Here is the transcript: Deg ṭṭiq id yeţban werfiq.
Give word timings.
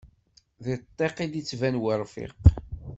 Deg 0.63 0.81
ṭṭiq 0.85 1.17
id 1.25 1.33
yeţban 1.37 1.75
werfiq. 1.83 2.33